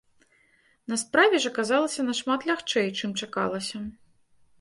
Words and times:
На 0.93 0.97
справе 1.01 1.41
ж 1.43 1.51
аказалася 1.53 2.05
нашмат 2.07 2.47
лягчэй, 2.51 2.89
чым 3.01 3.11
чакалася. 3.25 3.77